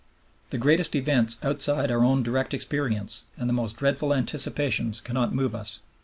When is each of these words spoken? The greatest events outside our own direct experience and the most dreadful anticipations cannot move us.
The 0.49 0.57
greatest 0.57 0.95
events 0.95 1.37
outside 1.43 1.91
our 1.91 2.03
own 2.03 2.23
direct 2.23 2.55
experience 2.55 3.25
and 3.37 3.47
the 3.47 3.53
most 3.53 3.77
dreadful 3.77 4.15
anticipations 4.15 4.99
cannot 4.99 5.31
move 5.31 5.53
us. 5.53 5.79